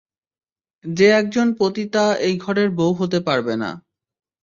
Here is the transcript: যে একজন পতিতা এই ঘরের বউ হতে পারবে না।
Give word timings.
যে 0.85 1.07
একজন 1.11 1.47
পতিতা 1.59 2.05
এই 2.19 2.35
ঘরের 2.37 2.69
বউ 2.69 2.91
হতে 2.93 3.19
পারবে 3.19 3.53
না। 3.55 3.69